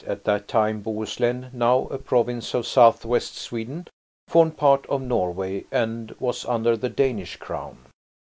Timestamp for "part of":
4.57-4.99